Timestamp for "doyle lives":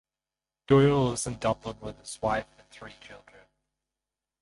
0.65-1.27